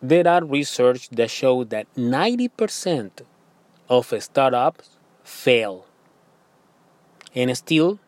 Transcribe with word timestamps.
there 0.00 0.28
are 0.28 0.44
research 0.44 1.08
that 1.10 1.30
show 1.30 1.64
that 1.64 1.92
90% 1.96 3.22
of 3.88 4.14
startups 4.20 4.90
fail. 5.24 5.86
And 7.34 7.56
still, 7.56 7.98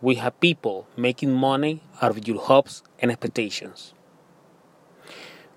we 0.00 0.14
have 0.16 0.38
people 0.40 0.86
making 0.96 1.32
money 1.32 1.82
out 2.00 2.12
of 2.12 2.26
your 2.26 2.38
hopes 2.38 2.82
and 3.00 3.10
expectations. 3.10 3.94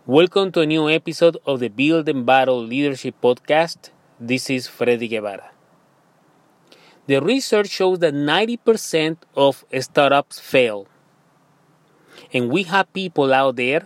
Welcome 0.05 0.51
to 0.53 0.61
a 0.61 0.65
new 0.65 0.89
episode 0.89 1.37
of 1.45 1.59
the 1.59 1.69
Build 1.69 2.09
and 2.09 2.25
Battle 2.25 2.61
Leadership 2.61 3.15
Podcast. 3.21 3.91
This 4.19 4.49
is 4.49 4.67
Freddy 4.67 5.07
Guevara. 5.07 5.51
The 7.05 7.21
research 7.21 7.69
shows 7.69 7.99
that 7.99 8.13
90% 8.13 9.17
of 9.35 9.63
startups 9.79 10.39
fail. 10.39 10.87
And 12.33 12.49
we 12.49 12.63
have 12.63 12.91
people 12.93 13.31
out 13.31 13.57
there 13.57 13.83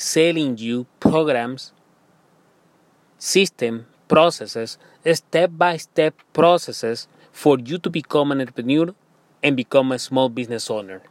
selling 0.00 0.56
you 0.56 0.86
programs, 0.98 1.72
system, 3.18 3.84
processes, 4.08 4.78
step 5.12 5.50
by 5.58 5.76
step 5.76 6.14
processes 6.32 7.06
for 7.32 7.58
you 7.58 7.76
to 7.76 7.90
become 7.90 8.32
an 8.32 8.40
entrepreneur 8.40 8.94
and 9.42 9.56
become 9.58 9.92
a 9.92 9.98
small 9.98 10.30
business 10.30 10.70
owner. 10.70 11.02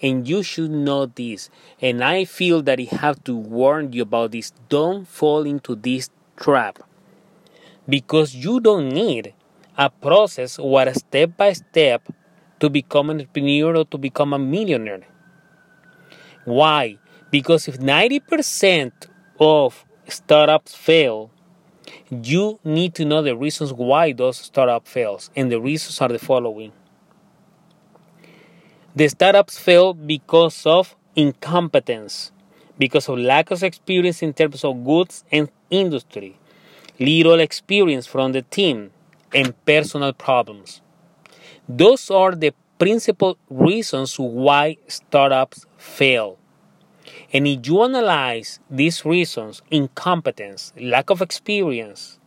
And 0.00 0.26
you 0.26 0.42
should 0.42 0.70
know 0.70 1.04
this. 1.04 1.50
And 1.78 2.02
I 2.02 2.24
feel 2.24 2.62
that 2.62 2.80
I 2.80 2.88
have 2.96 3.22
to 3.24 3.36
warn 3.36 3.92
you 3.92 4.02
about 4.02 4.32
this. 4.32 4.52
Don't 4.70 5.06
fall 5.06 5.44
into 5.44 5.74
this 5.74 6.08
trap. 6.36 6.78
Because 7.86 8.34
you 8.34 8.60
don't 8.60 8.88
need 8.88 9.34
a 9.76 9.90
process 9.90 10.58
or 10.58 10.82
a 10.82 10.94
step 10.94 11.36
by 11.36 11.52
step 11.52 12.08
to 12.60 12.70
become 12.70 13.10
an 13.10 13.20
entrepreneur 13.20 13.76
or 13.76 13.84
to 13.84 13.98
become 13.98 14.32
a 14.32 14.38
millionaire. 14.38 15.04
Why? 16.44 16.98
Because 17.30 17.68
if 17.68 17.78
90% 17.78 18.92
of 19.40 19.84
startups 20.08 20.74
fail, 20.74 21.30
you 22.10 22.60
need 22.64 22.94
to 22.94 23.04
know 23.04 23.22
the 23.22 23.36
reasons 23.36 23.72
why 23.72 24.12
those 24.12 24.36
startup 24.36 24.86
fails 24.86 25.30
and 25.34 25.50
the 25.50 25.60
reasons 25.60 26.00
are 26.00 26.08
the 26.08 26.18
following 26.18 26.72
the 28.94 29.08
startups 29.08 29.58
fail 29.58 29.94
because 29.94 30.64
of 30.66 30.94
incompetence 31.16 32.30
because 32.78 33.08
of 33.08 33.18
lack 33.18 33.50
of 33.50 33.62
experience 33.62 34.22
in 34.22 34.32
terms 34.32 34.64
of 34.64 34.84
goods 34.84 35.24
and 35.32 35.50
industry 35.70 36.36
little 37.00 37.40
experience 37.40 38.06
from 38.06 38.32
the 38.32 38.42
team 38.42 38.90
and 39.32 39.54
personal 39.64 40.12
problems 40.12 40.80
those 41.68 42.10
are 42.10 42.34
the 42.34 42.52
principal 42.84 43.38
reasons 43.48 44.18
why 44.18 44.76
startups 44.88 45.64
fail 45.78 46.36
and 47.32 47.46
if 47.48 47.66
you 47.66 47.82
analyze 47.82 48.60
these 48.68 49.06
reasons 49.06 49.62
incompetence, 49.70 50.70
lack 50.78 51.08
of 51.08 51.22
experience, 51.22 52.18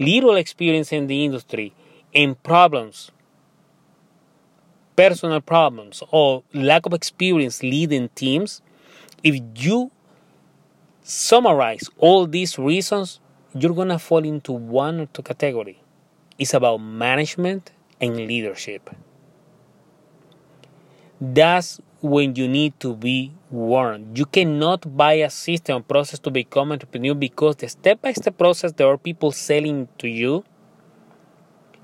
little 0.00 0.34
experience 0.34 0.90
in 0.90 1.06
the 1.06 1.24
industry, 1.24 1.72
and 2.12 2.42
problems, 2.42 3.12
personal 4.96 5.40
problems, 5.40 6.02
or 6.10 6.42
lack 6.52 6.84
of 6.84 6.92
experience 6.92 7.62
leading 7.62 8.08
teams, 8.16 8.62
if 9.22 9.40
you 9.54 9.92
summarize 11.04 11.88
all 11.98 12.26
these 12.26 12.58
reasons, 12.58 13.20
you're 13.54 13.74
gonna 13.74 14.00
fall 14.00 14.24
into 14.24 14.50
one 14.50 14.98
or 14.98 15.06
two 15.06 15.22
category. 15.22 15.78
It's 16.36 16.52
about 16.52 16.78
management 16.78 17.70
and 18.00 18.16
leadership. 18.16 18.90
That's 21.22 21.80
when 22.00 22.34
you 22.34 22.48
need 22.48 22.80
to 22.80 22.96
be 22.96 23.32
warned. 23.48 24.18
You 24.18 24.26
cannot 24.26 24.96
buy 24.96 25.12
a 25.12 25.30
system 25.30 25.84
process 25.84 26.18
to 26.18 26.32
become 26.32 26.72
entrepreneur 26.72 27.14
because 27.14 27.54
the 27.54 27.68
step 27.68 28.02
by 28.02 28.12
step 28.12 28.36
process 28.36 28.72
there 28.72 28.88
are 28.88 28.98
people 28.98 29.30
selling 29.30 29.86
to 29.98 30.08
you 30.08 30.42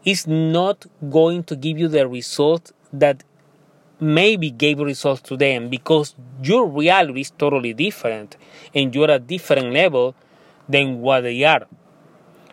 is 0.04 0.26
not 0.26 0.86
going 1.08 1.44
to 1.44 1.54
give 1.54 1.78
you 1.78 1.86
the 1.86 2.08
result 2.08 2.72
that 2.92 3.22
maybe 4.00 4.50
gave 4.50 4.80
results 4.80 5.20
to 5.22 5.36
them 5.36 5.68
because 5.68 6.16
your 6.42 6.66
reality 6.66 7.20
is 7.20 7.30
totally 7.30 7.72
different 7.72 8.36
and 8.74 8.92
you're 8.92 9.04
at 9.04 9.10
a 9.10 9.18
different 9.20 9.72
level 9.72 10.16
than 10.68 11.00
what 11.00 11.20
they 11.20 11.44
are. 11.44 11.64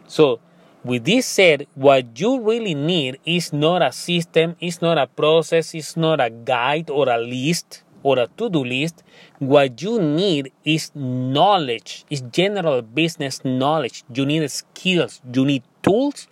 So 0.06 0.40
with 0.86 1.06
this 1.06 1.26
said, 1.26 1.66
what 1.74 2.20
you 2.20 2.40
really 2.40 2.76
need 2.76 3.20
is 3.26 3.52
not 3.52 3.82
a 3.82 3.92
system, 3.92 4.56
it's 4.60 4.84
not 4.84 5.00
a 5.00 5.08
process, 5.08 5.74
it's 5.74 5.98
not 5.98 6.22
a 6.22 6.30
guide 6.30 6.92
or 6.92 7.10
a 7.10 7.18
list 7.18 7.82
or 8.04 8.20
a 8.20 8.28
to 8.38 8.52
do 8.52 8.64
list. 8.64 9.02
What 9.40 9.82
you 9.82 10.00
need 10.00 10.52
is 10.64 10.92
knowledge, 10.94 12.06
is 12.12 12.22
general 12.22 12.84
business 12.84 13.44
knowledge. 13.44 14.04
You 14.14 14.28
need 14.28 14.48
skills, 14.52 15.22
you 15.34 15.44
need 15.44 15.64
tools 15.82 16.28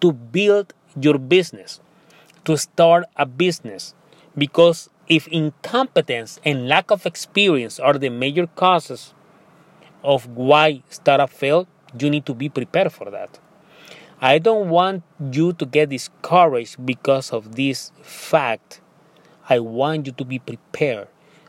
to 0.00 0.12
build 0.12 0.74
your 1.00 1.18
business, 1.18 1.80
to 2.44 2.58
start 2.58 3.04
a 3.14 3.24
business. 3.24 3.94
Because 4.36 4.90
if 5.06 5.28
incompetence 5.28 6.40
and 6.44 6.66
lack 6.66 6.90
of 6.90 7.06
experience 7.06 7.78
are 7.78 7.96
the 7.96 8.08
major 8.08 8.48
causes 8.48 9.14
of 10.02 10.26
why 10.26 10.82
startup 10.90 11.30
fail, 11.30 11.68
you 11.96 12.10
need 12.10 12.26
to 12.26 12.34
be 12.34 12.48
prepared 12.48 12.92
for 12.92 13.12
that. 13.12 13.38
I 14.20 14.38
don't 14.38 14.70
want 14.70 15.02
you 15.20 15.52
to 15.52 15.66
get 15.66 15.90
discouraged 15.90 16.86
because 16.86 17.34
of 17.34 17.54
this 17.54 17.92
fact. 18.00 18.80
I 19.46 19.58
want 19.58 20.06
you 20.06 20.12
to 20.12 20.24
be 20.24 20.38
prepared. 20.38 21.08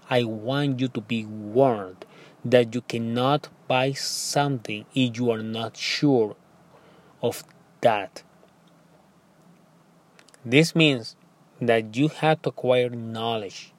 I 0.09 0.25
want 0.25 0.81
you 0.81 0.89
to 0.89 0.99
be 0.99 1.23
warned 1.23 2.05
that 2.43 2.75
you 2.75 2.81
cannot 2.81 3.47
buy 3.69 3.93
something 3.93 4.85
if 4.93 5.17
you 5.17 5.31
are 5.31 5.41
not 5.41 5.77
sure 5.77 6.35
of 7.21 7.45
that. 7.79 8.23
This 10.45 10.75
means 10.75 11.15
that 11.61 11.95
you 11.95 12.09
have 12.09 12.41
to 12.41 12.49
acquire 12.49 12.89
knowledge 12.89 13.71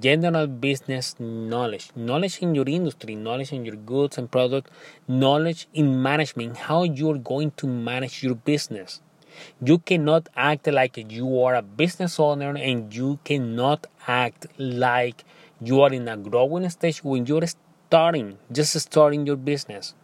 general 0.00 0.46
business 0.46 1.14
knowledge. 1.18 1.90
Knowledge 1.94 2.38
in 2.38 2.54
your 2.54 2.68
industry 2.68 3.14
knowledge 3.14 3.52
in 3.52 3.64
your 3.64 3.76
goods 3.76 4.18
and 4.18 4.30
product 4.30 4.70
knowledge 5.08 5.68
in 5.74 6.02
management 6.02 6.56
how 6.56 6.82
you're 6.84 7.18
going 7.18 7.50
to 7.52 7.66
manage 7.66 8.22
your 8.22 8.34
business. 8.34 9.00
You 9.62 9.78
cannot 9.78 10.28
act 10.34 10.66
like 10.66 10.96
you 11.12 11.42
are 11.42 11.54
a 11.54 11.62
business 11.62 12.18
owner 12.18 12.56
and 12.56 12.94
you 12.94 13.18
cannot 13.24 13.86
act 14.06 14.46
like 14.58 15.24
you 15.60 15.80
are 15.82 15.92
in 15.92 16.08
a 16.08 16.16
growing 16.16 16.68
stage 16.70 17.02
when 17.04 17.26
you're 17.26 17.46
starting 17.46 18.38
just 18.50 18.78
starting 18.80 19.26
your 19.26 19.36
business. 19.36 19.94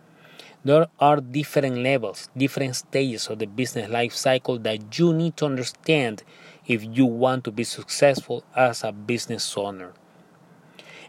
There 0.64 0.86
are 1.00 1.20
different 1.20 1.78
levels 1.78 2.28
different 2.36 2.76
stages 2.76 3.26
of 3.28 3.40
the 3.40 3.46
business 3.46 3.90
life 3.90 4.14
cycle 4.14 4.58
that 4.60 4.98
you 4.98 5.12
need 5.12 5.36
to 5.38 5.46
understand 5.46 6.22
if 6.66 6.84
you 6.84 7.06
want 7.06 7.44
to 7.44 7.50
be 7.50 7.64
successful 7.64 8.44
as 8.54 8.84
a 8.84 8.92
business 8.92 9.56
owner. 9.56 9.92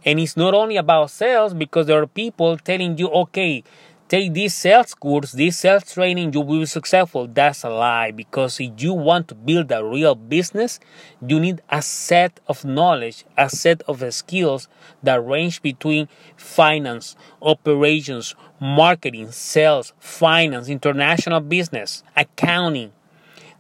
And 0.05 0.19
it's 0.19 0.35
not 0.35 0.53
only 0.53 0.77
about 0.77 1.11
sales 1.11 1.53
because 1.53 1.87
there 1.87 2.01
are 2.01 2.07
people 2.07 2.57
telling 2.57 2.97
you, 2.97 3.07
okay, 3.09 3.63
take 4.09 4.33
this 4.33 4.53
sales 4.53 4.93
course, 4.93 5.31
this 5.31 5.57
sales 5.57 5.91
training, 5.91 6.33
you 6.33 6.41
will 6.41 6.59
be 6.59 6.65
successful. 6.65 7.25
That's 7.25 7.63
a 7.63 7.69
lie 7.69 8.11
because 8.11 8.59
if 8.59 8.71
you 8.81 8.93
want 8.93 9.29
to 9.29 9.35
build 9.35 9.71
a 9.71 9.83
real 9.83 10.15
business, 10.15 10.79
you 11.25 11.39
need 11.39 11.61
a 11.69 11.81
set 11.81 12.39
of 12.47 12.65
knowledge, 12.65 13.23
a 13.37 13.49
set 13.49 13.81
of 13.83 14.03
skills 14.13 14.67
that 15.01 15.25
range 15.25 15.61
between 15.61 16.09
finance, 16.35 17.15
operations, 17.41 18.35
marketing, 18.59 19.31
sales, 19.31 19.93
finance, 19.99 20.67
international 20.67 21.39
business, 21.39 22.03
accounting. 22.15 22.91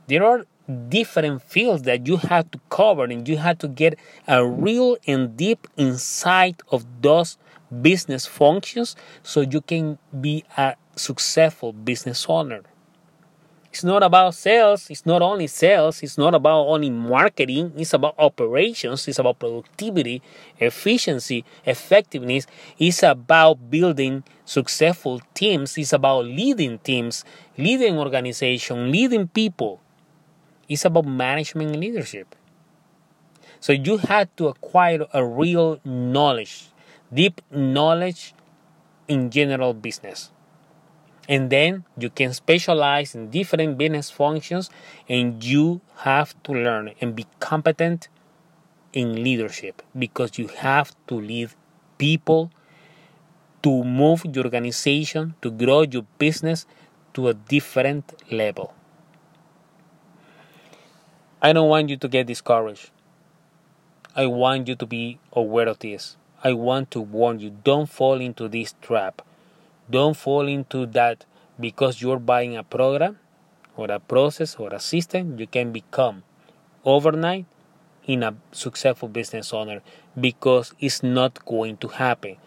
There 0.07 0.25
are 0.25 0.45
different 0.89 1.41
fields 1.41 1.83
that 1.83 2.07
you 2.07 2.17
have 2.17 2.49
to 2.51 2.59
cover 2.69 3.03
and 3.03 3.27
you 3.27 3.37
have 3.37 3.57
to 3.59 3.67
get 3.67 3.97
a 4.27 4.45
real 4.45 4.97
and 5.07 5.35
deep 5.35 5.67
insight 5.77 6.61
of 6.71 6.85
those 7.01 7.37
business 7.81 8.25
functions 8.25 8.95
so 9.23 9.41
you 9.41 9.61
can 9.61 9.97
be 10.21 10.43
a 10.57 10.75
successful 10.95 11.73
business 11.73 12.25
owner. 12.29 12.61
It's 13.73 13.83
not 13.83 14.03
about 14.03 14.35
sales, 14.35 14.91
it's 14.91 15.03
not 15.03 15.23
only 15.23 15.47
sales, 15.47 16.03
it's 16.03 16.15
not 16.15 16.35
about 16.35 16.67
only 16.67 16.91
marketing, 16.91 17.73
it's 17.75 17.95
about 17.95 18.13
operations, 18.19 19.07
it's 19.07 19.17
about 19.17 19.39
productivity, 19.39 20.21
efficiency, 20.59 21.43
effectiveness, 21.65 22.45
it's 22.77 23.01
about 23.01 23.71
building 23.71 24.23
successful 24.45 25.21
teams, 25.33 25.75
it's 25.79 25.91
about 25.91 26.25
leading 26.25 26.77
teams, 26.77 27.25
leading 27.57 27.97
organization, 27.97 28.91
leading 28.91 29.27
people. 29.27 29.81
It's 30.73 30.85
about 30.85 31.05
management 31.05 31.69
and 31.69 31.79
leadership. 31.79 32.35
So 33.59 33.73
you 33.73 33.97
had 33.97 34.35
to 34.37 34.47
acquire 34.47 35.05
a 35.13 35.23
real 35.23 35.79
knowledge, 35.85 36.69
deep 37.13 37.41
knowledge 37.51 38.33
in 39.07 39.29
general 39.29 39.75
business. 39.75 40.31
And 41.29 41.51
then 41.51 41.85
you 41.95 42.09
can 42.09 42.33
specialize 42.33 43.13
in 43.13 43.29
different 43.29 43.77
business 43.77 44.09
functions 44.09 44.71
and 45.07 45.43
you 45.43 45.81
have 45.97 46.33
to 46.43 46.51
learn 46.51 46.91
and 46.99 47.15
be 47.15 47.27
competent 47.39 48.09
in 48.93 49.23
leadership 49.23 49.83
because 49.97 50.39
you 50.39 50.47
have 50.47 50.95
to 51.07 51.15
lead 51.15 51.51
people 51.99 52.51
to 53.61 53.83
move 53.83 54.25
your 54.25 54.45
organization, 54.45 55.35
to 55.43 55.51
grow 55.51 55.83
your 55.83 56.05
business 56.17 56.65
to 57.13 57.27
a 57.27 57.33
different 57.35 58.11
level. 58.31 58.73
I 61.45 61.51
don't 61.51 61.67
want 61.67 61.89
you 61.89 61.97
to 61.97 62.07
get 62.07 62.27
discouraged. 62.27 62.89
I 64.15 64.27
want 64.27 64.69
you 64.69 64.75
to 64.75 64.85
be 64.85 65.19
aware 65.33 65.67
of 65.67 65.79
this. 65.79 66.15
I 66.41 66.53
want 66.53 66.89
to 66.91 67.01
warn 67.01 67.41
you 67.41 67.49
don't 67.65 67.89
fall 67.89 68.21
into 68.21 68.47
this 68.47 68.75
trap. 68.81 69.21
Don't 69.89 70.15
fall 70.15 70.47
into 70.47 70.85
that 70.85 71.25
because 71.59 72.01
you're 72.01 72.19
buying 72.19 72.55
a 72.55 72.63
program 72.63 73.19
or 73.75 73.91
a 73.91 73.99
process 73.99 74.55
or 74.55 74.73
a 74.73 74.79
system, 74.79 75.37
you 75.37 75.45
can 75.45 75.73
become 75.73 76.23
overnight 76.85 77.45
in 78.05 78.23
a 78.23 78.35
successful 78.53 79.09
business 79.09 79.51
owner 79.51 79.81
because 80.17 80.73
it's 80.79 81.03
not 81.03 81.43
going 81.43 81.75
to 81.75 81.89
happen. 81.89 82.37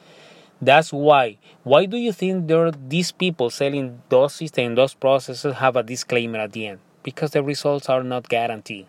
That's 0.62 0.90
why. 0.90 1.36
Why 1.64 1.84
do 1.84 1.98
you 1.98 2.12
think 2.12 2.48
there 2.48 2.64
are 2.64 2.70
these 2.72 3.12
people 3.12 3.50
selling 3.50 4.00
those 4.08 4.36
systems, 4.36 4.76
those 4.76 4.94
processes 4.94 5.56
have 5.56 5.76
a 5.76 5.82
disclaimer 5.82 6.38
at 6.38 6.52
the 6.52 6.68
end? 6.68 6.85
Because 7.06 7.30
the 7.30 7.42
results 7.44 7.88
are 7.88 8.02
not 8.02 8.28
guaranteed. 8.28 8.86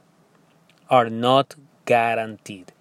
Are 0.90 1.08
not 1.08 1.54
guaranteed. 1.86 2.72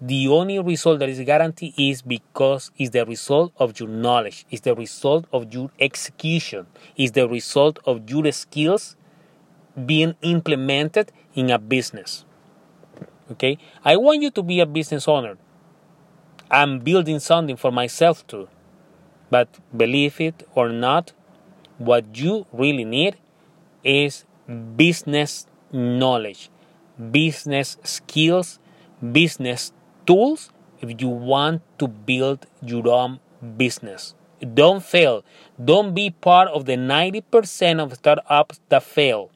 The 0.00 0.28
only 0.28 0.58
result 0.60 1.00
that 1.00 1.10
is 1.10 1.20
guaranteed 1.20 1.74
is 1.76 2.00
because 2.00 2.70
it's 2.78 2.90
the 2.90 3.04
result 3.04 3.52
of 3.58 3.78
your 3.78 3.90
knowledge, 3.90 4.46
it's 4.50 4.62
the 4.62 4.74
result 4.74 5.26
of 5.30 5.52
your 5.52 5.70
execution, 5.78 6.68
it's 6.96 7.10
the 7.12 7.28
result 7.28 7.80
of 7.84 8.08
your 8.08 8.30
skills 8.32 8.96
being 9.84 10.14
implemented 10.22 11.12
in 11.34 11.50
a 11.50 11.58
business. 11.58 12.24
Okay? 13.32 13.58
I 13.84 13.96
want 13.96 14.22
you 14.22 14.30
to 14.30 14.42
be 14.42 14.60
a 14.60 14.66
business 14.66 15.06
owner. 15.06 15.36
I'm 16.50 16.78
building 16.78 17.18
something 17.18 17.56
for 17.56 17.70
myself 17.70 18.26
too. 18.26 18.48
But 19.30 19.48
believe 19.76 20.18
it 20.20 20.48
or 20.54 20.70
not, 20.70 21.12
what 21.76 22.16
you 22.16 22.46
really 22.52 22.84
need 22.84 23.16
is 23.84 24.24
business 24.76 25.46
knowledge, 25.72 26.50
business 27.10 27.76
skills, 27.84 28.58
business 29.12 29.72
tools 30.06 30.50
if 30.80 31.00
you 31.00 31.08
want 31.08 31.62
to 31.78 31.88
build 31.88 32.46
your 32.62 32.88
own 32.88 33.20
business. 33.56 34.14
Don't 34.54 34.82
fail. 34.82 35.24
Don't 35.62 35.94
be 35.94 36.10
part 36.10 36.48
of 36.48 36.64
the 36.64 36.76
90% 36.76 37.82
of 37.82 37.94
startups 37.94 38.60
that 38.68 38.82
fail. 38.82 39.30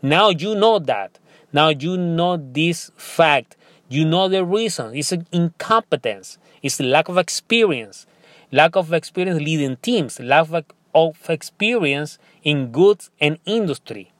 Now 0.00 0.30
you 0.30 0.54
know 0.54 0.78
that. 0.78 1.18
Now 1.52 1.68
you 1.68 1.96
know 1.96 2.36
this 2.36 2.90
fact. 2.96 3.56
You 3.88 4.04
know 4.04 4.28
the 4.28 4.44
reason. 4.44 4.94
It's 4.94 5.12
incompetence. 5.32 6.38
It's 6.62 6.80
lack 6.80 7.08
of 7.08 7.18
experience. 7.18 8.06
Lack 8.52 8.76
of 8.76 8.92
experience 8.92 9.40
leading 9.40 9.76
teams. 9.76 10.18
Lack 10.20 10.48
of 10.94 11.30
experience 11.30 12.18
in 12.42 12.72
goods 12.72 13.10
and 13.20 13.38
industry. 13.44 14.12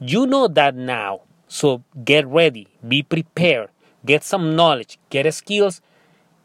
You 0.00 0.26
know 0.26 0.48
that 0.48 0.74
now. 0.74 1.22
So 1.48 1.82
get 2.04 2.26
ready. 2.26 2.68
Be 2.86 3.02
prepared. 3.02 3.70
Get 4.04 4.24
some 4.24 4.56
knowledge. 4.56 4.98
Get 5.10 5.32
skills 5.32 5.80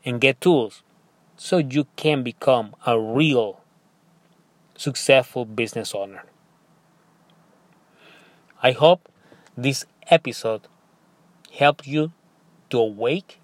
and 0.06 0.22
get 0.22 0.40
tools 0.40 0.84
so 1.36 1.58
you 1.58 1.88
can 1.96 2.24
become 2.24 2.76
a 2.86 3.00
real 3.00 3.62
successful 4.76 5.46
business 5.46 5.94
owner. 5.94 6.24
I 8.62 8.72
hope 8.72 9.10
this 9.58 9.86
episode 10.08 10.68
helped 11.52 11.88
you 11.88 12.12
to 12.70 12.78
awake, 12.80 13.40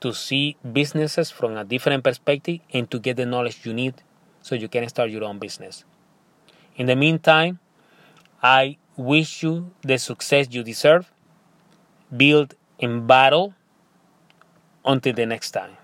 to 0.00 0.12
see 0.12 0.56
businesses 0.72 1.30
from 1.30 1.56
a 1.56 1.64
different 1.64 2.04
perspective, 2.04 2.60
and 2.72 2.90
to 2.90 2.98
get 2.98 3.16
the 3.16 3.26
knowledge 3.26 3.60
you 3.64 3.72
need 3.72 3.94
so 4.42 4.54
you 4.54 4.68
can 4.68 4.88
start 4.88 5.10
your 5.10 5.24
own 5.24 5.38
business. 5.38 5.84
In 6.78 6.86
the 6.86 6.96
meantime, 6.96 7.58
I 8.42 8.78
wish 8.96 9.42
you 9.42 9.72
the 9.82 9.98
success 9.98 10.46
you 10.50 10.62
deserve. 10.62 11.10
Build 12.16 12.54
in 12.78 13.06
battle. 13.06 13.54
Until 14.84 15.12
the 15.12 15.26
next 15.26 15.50
time. 15.50 15.76